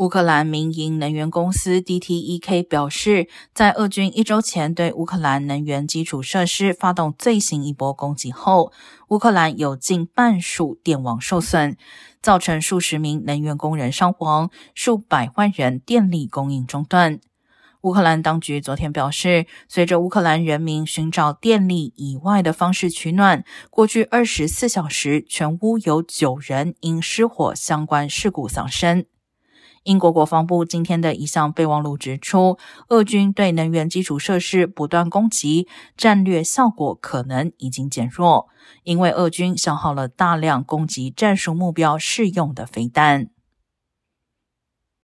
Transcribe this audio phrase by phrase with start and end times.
[0.00, 8.72] 乌克兰民营能源公司 DTEK 表示，在俄军一周前对乌克兰能源基础设施发动最新一波攻击后，
[9.08, 11.76] 乌克兰有近半数电网受损，
[12.22, 17.20] 造成数十名能源工人伤亡，数百万人电力供应中断。
[17.82, 29.04] 乌克兰当局昨天表示，随着乌克兰人民寻找电力以外的方式取暖，过去二十四小时，全屋有九人因失火相关事故丧生。
[29.84, 32.58] 英国国防部今天的一项备忘录指出，
[32.88, 35.66] 俄军对能源基础设施不断攻击，
[35.96, 38.48] 战略效果可能已经减弱，
[38.84, 43.30] 因为俄军消耗了大量攻击战术目标适用的飞弹。